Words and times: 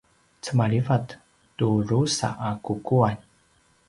cemalivat 0.43 1.05
tu 1.57 1.69
drusa 1.87 2.29
a 2.47 2.51
kukuan 2.65 3.17